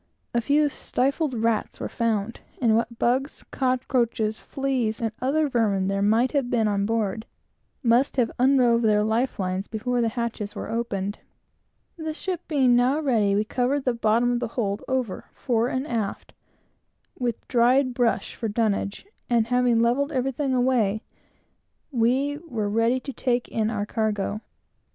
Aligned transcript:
A 0.33 0.41
few 0.41 0.67
stifled 0.67 1.35
rats 1.35 1.79
were 1.79 1.87
found; 1.87 2.39
and 2.59 2.75
what 2.75 2.97
bugs, 2.97 3.43
cockroaches, 3.51 4.39
fleas, 4.39 4.99
and 4.99 5.11
other 5.21 5.47
vermin, 5.47 5.89
there 5.89 6.01
might 6.01 6.31
have 6.31 6.49
been 6.49 6.67
on 6.67 6.87
board, 6.87 7.27
must 7.83 8.17
have 8.17 8.31
unrove 8.39 8.81
their 8.81 9.03
life 9.03 9.37
lines 9.37 9.67
before 9.67 10.01
the 10.01 10.09
hatches 10.09 10.55
were 10.55 10.71
opened. 10.71 11.19
The 11.97 12.15
ship 12.15 12.41
being 12.47 12.75
now 12.75 12.99
ready, 12.99 13.35
we 13.35 13.43
covered 13.45 13.85
the 13.85 13.93
bottom 13.93 14.31
of 14.31 14.39
the 14.39 14.47
hold 14.57 14.83
over, 14.87 15.25
fore 15.33 15.67
and 15.67 15.85
aft, 15.87 16.33
with 17.19 17.47
dried 17.47 17.93
brush 17.93 18.33
for 18.33 18.47
dunnage, 18.47 19.05
and 19.29 19.45
having 19.45 19.81
levelled 19.81 20.11
everything 20.11 20.55
away, 20.55 21.03
we 21.91 22.37
were 22.47 22.69
ready 22.71 22.99
to 22.99 23.13
take 23.13 23.47
in 23.49 23.69
our 23.69 23.85
cargo. 23.85 24.41